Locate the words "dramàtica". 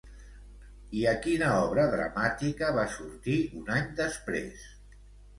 1.91-2.69